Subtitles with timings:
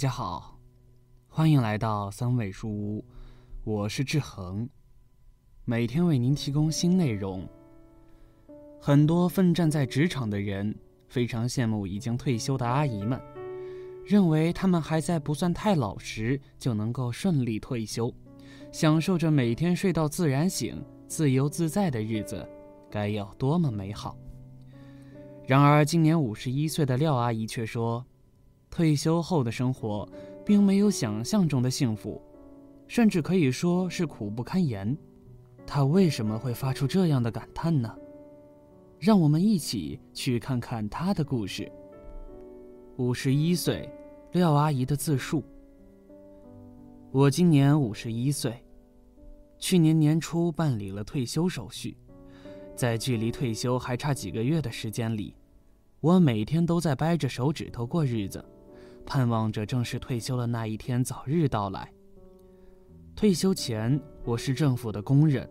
[0.00, 0.58] 大家好，
[1.28, 3.04] 欢迎来到三味书屋，
[3.64, 4.66] 我是志恒，
[5.66, 7.46] 每天为您提供新内容。
[8.80, 10.74] 很多奋战在职场的人
[11.06, 13.20] 非常羡慕已经退休的阿姨们，
[14.02, 18.10] 认为他们还在不算太老时就能够顺利退休，
[18.72, 22.48] 享受着每天睡到自然醒、自由自在的日子，
[22.90, 24.16] 该有多么美好。
[25.46, 28.02] 然而，今年五十一岁的廖阿姨却说。
[28.70, 30.08] 退休后的生活，
[30.44, 32.22] 并没有想象中的幸福，
[32.86, 34.96] 甚至可以说是苦不堪言。
[35.66, 37.94] 他为什么会发出这样的感叹呢？
[38.98, 41.70] 让我们一起去看看他的故事。
[42.96, 43.88] 五十一岁，
[44.32, 45.42] 廖阿姨的自述。
[47.10, 48.62] 我今年五十一岁，
[49.58, 51.96] 去年年初办理了退休手续，
[52.76, 55.34] 在距离退休还差几个月的时间里，
[56.00, 58.44] 我每天都在掰着手指头过日子。
[59.04, 61.92] 盼望着正式退休的那一天早日到来。
[63.16, 65.50] 退休前，我是政府的工人，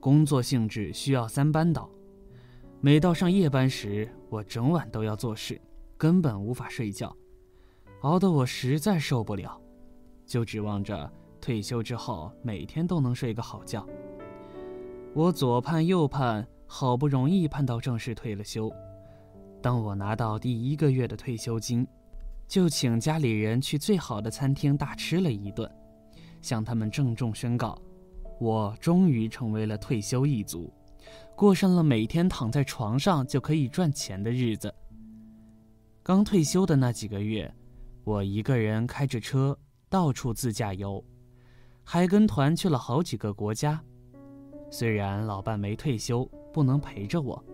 [0.00, 1.90] 工作性质需要三班倒。
[2.80, 5.60] 每到上夜班时，我整晚都要做事，
[5.98, 7.14] 根本无法睡觉，
[8.02, 9.60] 熬得我实在受不了，
[10.24, 11.10] 就指望着
[11.40, 13.86] 退休之后每天都能睡个好觉。
[15.14, 18.72] 我左盼右盼，好不容易盼到正式退了休。
[19.60, 21.86] 当我拿到第一个月的退休金。
[22.54, 25.68] 就请家里人去最好的餐厅大吃了一顿，
[26.40, 27.76] 向他们郑重宣告，
[28.38, 30.72] 我终于成为了退休一族，
[31.34, 34.72] 过上了每天躺在床上就可以赚钱的日子。
[36.00, 37.52] 刚退休的那几个月，
[38.04, 41.04] 我一个人开着车到处自驾游，
[41.82, 43.82] 还跟团去了好几个国家。
[44.70, 47.44] 虽然老伴没退休，不能陪着我，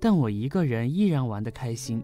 [0.00, 2.02] 但我一个人依然玩得开心。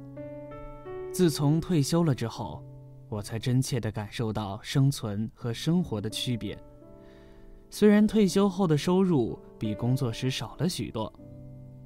[1.12, 2.62] 自从退休了之后，
[3.08, 6.56] 我才真切地感受到生存和生活的区别。
[7.68, 11.12] 虽然退休后的收入比工作时少了许多，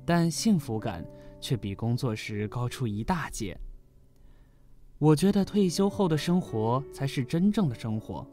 [0.05, 1.05] 但幸福感
[1.41, 3.59] 却比工作时高出一大截。
[4.99, 8.27] 我觉得退休后的生活才是真正的生活，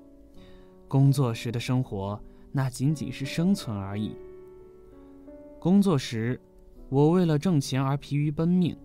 [0.88, 4.16] 工作时的生活那仅仅是生存而已。
[5.58, 6.40] 工作时，
[6.90, 8.78] 我为了挣钱而疲于奔命。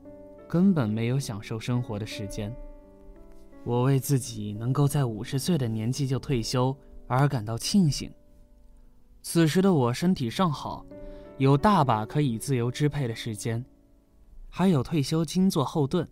[0.49, 2.55] 根本没有享受生活的时间。
[3.65, 6.77] 我为自己能够在五十岁的年纪就退休
[7.09, 8.11] 而感到庆幸。
[9.23, 10.87] 此时的我身体尚好，
[11.37, 13.65] 有大把可以自由支配的时间，
[14.49, 16.07] 还有退休金做后盾。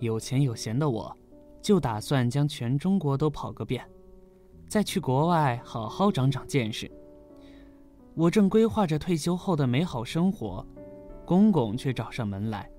[0.00, 1.16] 有钱有闲的我，
[1.62, 3.82] 就打算将全中国都跑个遍，
[4.68, 6.90] 再去国外好好长长见识。
[8.14, 10.66] 我正规划着退休后的美好生活，
[11.24, 12.70] 公公却找上门来。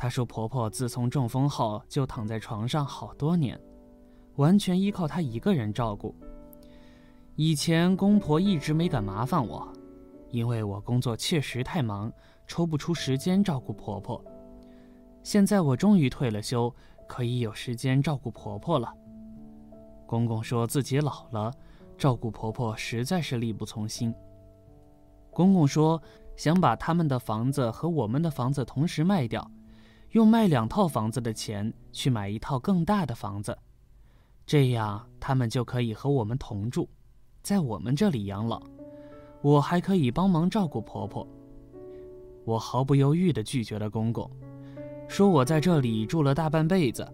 [0.00, 3.60] 她说：“婆婆自从中风后就躺在床上好多年，
[4.36, 6.16] 完全依靠她一个人照顾。
[7.36, 9.70] 以前公婆一直没敢麻烦我，
[10.30, 12.10] 因为我工作确实太忙，
[12.46, 14.24] 抽不出时间照顾婆婆。
[15.22, 16.74] 现在我终于退了休，
[17.06, 18.90] 可以有时间照顾婆婆了。”
[20.08, 21.52] 公公说自己老了，
[21.98, 24.14] 照顾婆婆实在是力不从心。
[25.30, 26.02] 公公说
[26.36, 29.46] 想把他们的房子和我们的房子同时卖掉。
[30.10, 33.56] 用卖两套房子的钱去买一套更大的房子，
[34.44, 36.88] 这样他们就可以和我们同住，
[37.42, 38.60] 在我们这里养老。
[39.40, 41.26] 我还可以帮忙照顾婆婆。
[42.44, 44.28] 我毫不犹豫地拒绝了公公，
[45.06, 47.06] 说我在这里住了大半辈子，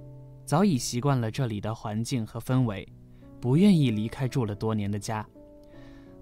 [0.47, 2.89] 早已习惯了这里的环境和氛围，
[3.41, 5.27] 不愿意离开住了多年的家。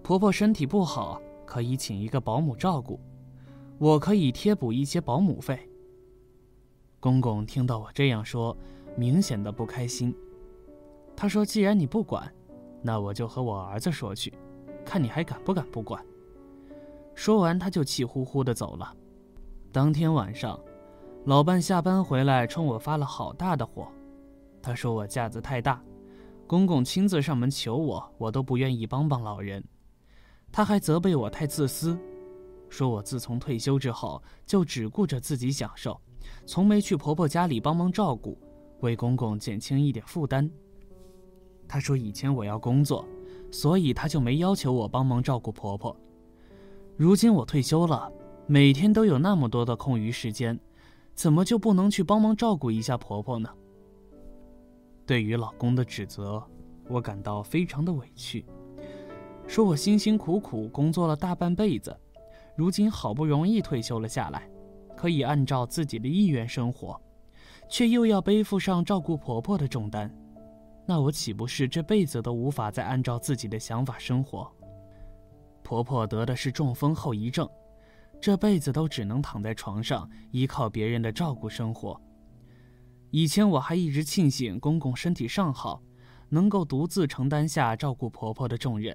[0.02, 2.98] 婆婆身体不好，可以请一个保姆照顾，
[3.78, 5.68] 我可以贴补一些保姆费。
[7.04, 8.56] 公公听到我这样说，
[8.96, 10.16] 明显的不开心。
[11.14, 12.32] 他说：“既然你不管，
[12.80, 14.32] 那我就和我儿子说去，
[14.86, 16.02] 看你还敢不敢不管。”
[17.14, 18.90] 说完，他就气呼呼的走了。
[19.70, 20.58] 当天晚上，
[21.26, 23.86] 老伴下班回来，冲我发了好大的火。
[24.62, 25.84] 他说我架子太大，
[26.46, 29.62] 公公亲自上门求我，我都不愿意帮帮老人。
[30.50, 31.98] 他还责备我太自私，
[32.70, 36.00] 说我自从退休之后就只顾着自己享受。
[36.46, 38.38] 从没去婆婆家里帮忙照顾，
[38.80, 40.50] 为公公减轻一点负担。
[41.66, 43.04] 她说以前我要工作，
[43.50, 45.96] 所以她就没要求我帮忙照顾婆婆。
[46.96, 48.12] 如今我退休了，
[48.46, 50.58] 每天都有那么多的空余时间，
[51.14, 53.48] 怎么就不能去帮忙照顾一下婆婆呢？
[55.06, 56.42] 对于老公的指责，
[56.88, 58.44] 我感到非常的委屈，
[59.46, 61.96] 说我辛辛苦苦工作了大半辈子，
[62.56, 64.48] 如今好不容易退休了下来。
[64.96, 67.00] 可以按照自己的意愿生活，
[67.68, 70.12] 却又要背负上照顾婆婆的重担，
[70.86, 74.50] 那我岂不是这辈子都无法再按照自己的想法生活？
[75.62, 77.48] 婆婆得的是中风后遗症，
[78.20, 82.00] 这辈子都只能躺在床上，依靠别人的照顾生活。
[83.10, 85.80] 以前我还一直庆幸公公身体尚好，
[86.28, 88.94] 能够独自承担下照顾婆婆的重任。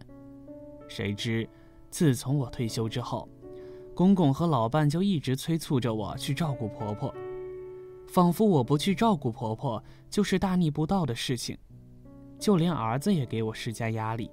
[0.87, 1.49] 谁知，
[1.89, 3.27] 自从我退休之后，
[3.99, 7.13] 公公和老伴就一直催促着我去照顾婆婆，
[8.07, 11.57] 仿佛我不去照顾婆婆就是大逆不道的事情。
[12.39, 14.31] 就连儿子也给我施加压力，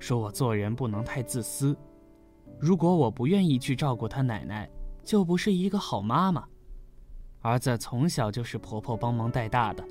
[0.00, 1.76] 说我做人不能太自私。
[2.58, 4.68] 如果我不愿意去照顾他奶奶，
[5.04, 6.44] 就不是一个好妈妈。
[7.40, 9.84] 儿子从小就是婆婆帮忙带大的，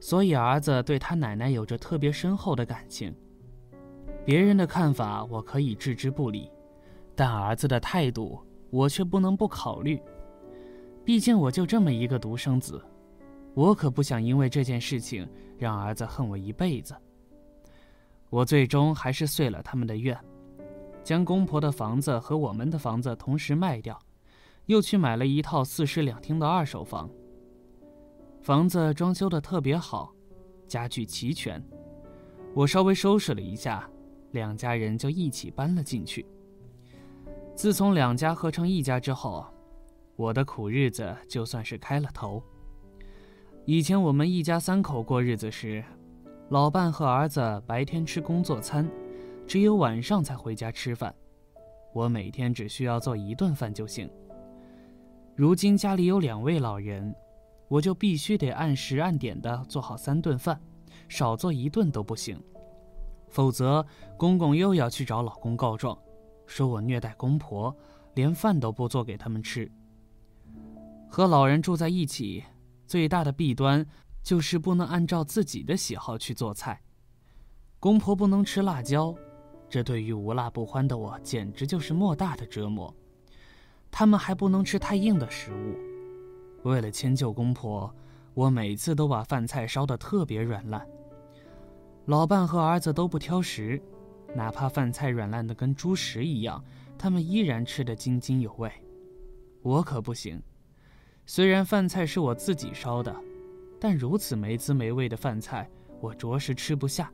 [0.00, 3.14] 所以儿子对他奶奶有着特别深厚的感情。
[4.24, 6.50] 别人的看法我可以置之不理，
[7.14, 8.40] 但儿子的态度
[8.70, 10.00] 我却不能不考虑。
[11.04, 12.82] 毕竟我就这么一个独生子。
[13.54, 16.94] 我可不想因为这件事情让儿子恨我一辈子。
[18.28, 20.18] 我最终还是遂了他们的愿，
[21.04, 23.96] 将公婆的房子和我们的房子同时卖掉，
[24.66, 27.08] 又去买了一套四室两厅的二手房。
[28.42, 30.12] 房子装修的特别好，
[30.66, 31.64] 家具齐全。
[32.54, 33.88] 我稍微收拾了一下，
[34.32, 36.26] 两家人就一起搬了进去。
[37.54, 39.46] 自从两家合成一家之后，
[40.16, 42.42] 我的苦日子就算是开了头。
[43.64, 45.82] 以前我们一家三口过日子时，
[46.50, 48.90] 老伴和儿子白天吃工作餐，
[49.46, 51.14] 只有晚上才回家吃饭。
[51.92, 54.10] 我每天只需要做一顿饭就行。
[55.36, 57.14] 如今家里有两位老人，
[57.68, 60.60] 我就必须得按时按点的做好三顿饭，
[61.08, 62.38] 少做一顿都不行。
[63.28, 63.84] 否则，
[64.16, 65.96] 公公又要去找老公告状，
[66.46, 67.76] 说我虐待公婆，
[68.14, 69.70] 连饭都不做给他们吃。
[71.08, 72.44] 和老人住在一起。
[72.86, 73.84] 最大的弊端
[74.22, 76.82] 就是不能按照自己的喜好去做菜。
[77.80, 79.14] 公婆不能吃辣椒，
[79.70, 82.94] 这对于无辣不欢的我简直就是莫大的折磨。
[83.90, 86.68] 他们还不能吃太硬的食物。
[86.68, 87.92] 为了迁就公婆，
[88.34, 90.86] 我每次都把饭菜烧得特别软烂。
[92.04, 93.82] 老伴和儿子都不挑食，
[94.34, 96.62] 哪怕饭菜软烂的跟猪食一样，
[96.98, 98.70] 他们依然吃得津津有味。
[99.62, 100.42] 我可不行。
[101.24, 103.14] 虽然饭菜是我自己烧的，
[103.80, 105.70] 但如此没滋没味的饭菜，
[106.00, 107.10] 我着实吃不下。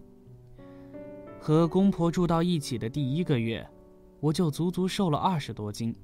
[1.39, 3.67] 和公婆住到一起的第一个月，
[4.19, 5.95] 我就足足瘦了二十多斤。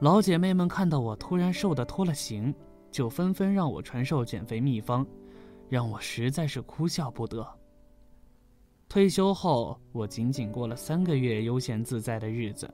[0.00, 2.54] 老姐妹们看到我突然瘦得脱了形，
[2.90, 5.06] 就纷纷让我传授减肥秘方，
[5.68, 7.46] 让我实在是哭笑不得。
[8.90, 12.68] 退休后，我仅仅过了三个月悠闲自在的日子，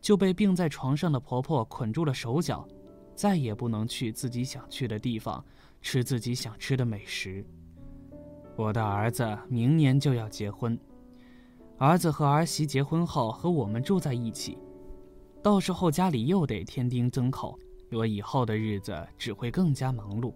[0.00, 2.66] 就被病在床上的婆婆捆住了手脚。
[3.14, 5.44] 再也不能去自己想去的地方，
[5.80, 7.46] 吃自己想吃的美食。
[8.56, 10.76] 我的儿子明年就要结婚，
[11.78, 14.58] 儿子和儿媳结婚后和我们住在一起，
[15.40, 17.56] 到时候家里又得添丁增口，
[17.92, 20.34] 我以后的日子只会更加忙碌。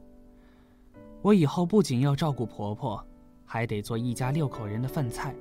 [1.23, 3.05] 我以后不仅要照顾婆婆，
[3.49, 5.35] 还得做一家六口人的饭菜。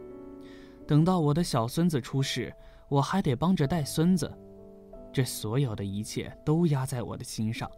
[0.87, 2.51] 等到我的小孙子出世，
[2.87, 4.31] 我还得帮着带孙子。
[5.11, 7.69] 这所有的一切都压在我的心上，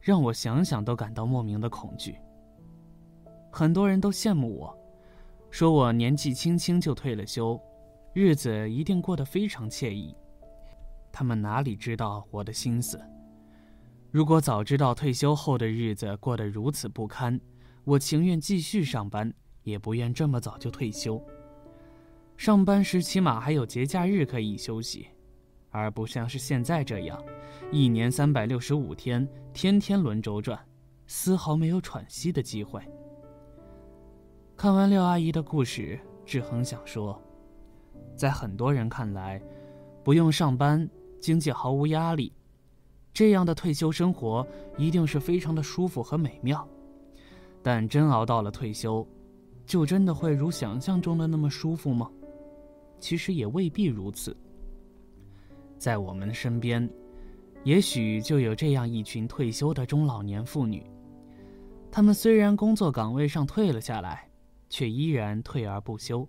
[0.00, 2.16] 让我想想都感到莫名的恐惧。
[3.50, 4.78] 很多人都羡慕我，
[5.50, 7.58] 说我年纪轻轻就退了休，
[8.12, 10.14] 日子一定过得非常惬意。
[11.10, 13.00] 他们哪里知道我的心思？
[14.10, 17.40] 如果早知道退休后的日子过得如此不堪，
[17.84, 19.32] 我情愿继续上班，
[19.66, 21.22] 也不愿这么早就退休。
[22.36, 25.08] 上班时起码还有节假日可以休息。
[25.70, 27.22] 而不像是现在这样，
[27.70, 30.58] 一年三百六十五天，天天轮轴转，
[31.06, 32.80] 丝毫没有喘息的机会。
[34.56, 37.20] 看完廖阿姨的故事，志恒想说，
[38.16, 39.42] 在很多人看来，
[40.02, 40.88] 不用上班，
[41.20, 42.32] 经济毫无压力，
[43.12, 44.46] 这样的退休生活
[44.78, 46.66] 一定是非常的舒服和美妙。
[47.62, 49.06] 但真熬到了退休，
[49.66, 52.10] 就真的会如想象中的那么舒服吗？
[53.00, 54.34] 其实也未必如此。
[55.76, 56.88] 在我们身边，
[57.64, 60.82] 也许就有这样一群退休的中老年妇女。
[61.90, 64.30] 她们虽然工作岗位上退了下来，
[64.70, 66.26] 却依然退而不休，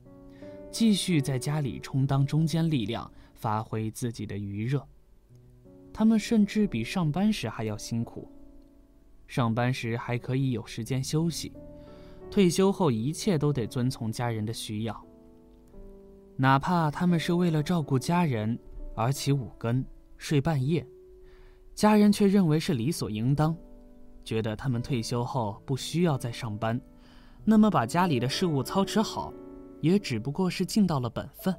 [0.72, 4.86] 继续在家里充当中坚力量，发挥自己的余热。
[5.94, 8.30] 她们甚至比上班时还要辛苦。
[9.28, 11.54] 上班时还可以有时间休息，
[12.30, 15.06] 退休后一切都得遵从家人的需要，
[16.36, 18.58] 哪怕他们是为了照顾家人。
[19.00, 19.86] 而起五更，
[20.18, 20.84] 睡半夜，
[21.76, 23.56] 家人却认为是理所应当，
[24.24, 26.82] 觉得他们退休后不需要再上班，
[27.46, 29.32] 那么把家里的事务操持好，
[29.82, 31.56] 也只不过是尽到了本分。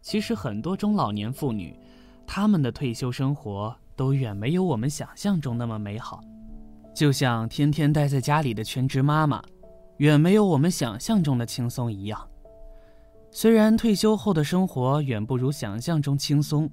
[0.00, 1.76] 其实很多中老年妇女，
[2.24, 6.20] 她们的退休生活都远没有我们想象中那么美好。
[6.94, 9.42] 就像天天待在家里的全职妈妈，
[9.98, 12.28] 远没有我们想象中的轻松一样。
[13.30, 16.70] 虽然退休后的生活远不如想象中轻松，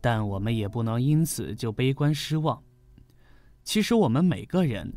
[0.00, 2.60] 但我们也不能因此就悲观失望。
[3.62, 4.92] 其实我们每个人，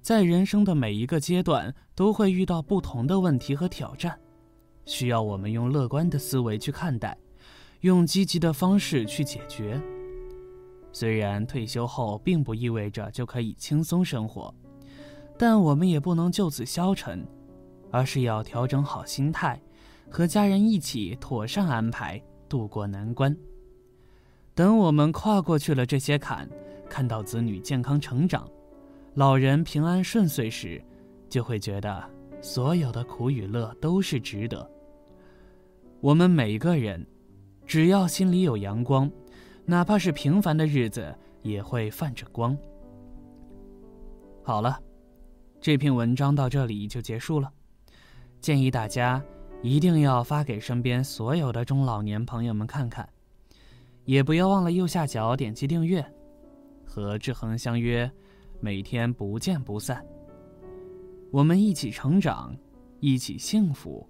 [0.00, 4.18] 在人生的每一个阶段都会遇到不同的问题和挑战，
[4.86, 7.16] 需要我们用乐观的思维去看待，
[7.82, 9.78] 用积极的方式去解决。
[10.92, 14.52] 虽然退休后并不意味着就可以轻松生活，
[15.36, 17.26] 但我们也不能就此消沉，
[17.90, 19.60] 而是要调整好心态。
[20.10, 22.18] 和家人一起妥善安排
[22.48, 23.36] 渡过难关。
[24.54, 26.48] 等我们跨过去了这些坎，
[26.88, 28.48] 看到子女健康成长，
[29.12, 30.82] 老人平安顺遂时，
[31.28, 32.02] 就会觉得
[32.40, 34.68] 所有的苦与乐都是值得。
[36.00, 37.06] 我们每个人，
[37.66, 39.10] 只要心里有阳光，
[39.70, 42.56] 哪怕是平凡的日子也会泛着光。
[44.42, 44.80] 好了，
[45.60, 47.52] 这篇文章到这里就结束了，
[48.40, 49.22] 建议大家。
[49.60, 53.06] 一定要发给身边所有的中老年朋友们看看，
[54.04, 56.02] 也不要忘了右下角点击订阅，
[56.86, 58.08] 和志恒相约，
[58.60, 60.06] 每天不见不散。
[61.32, 62.56] 我们一起成长，
[63.00, 64.07] 一起幸福。